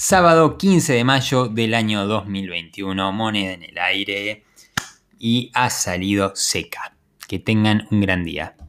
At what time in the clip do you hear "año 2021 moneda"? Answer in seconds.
1.74-3.54